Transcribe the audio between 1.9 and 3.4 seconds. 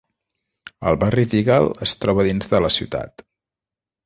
troba dins de la ciutat.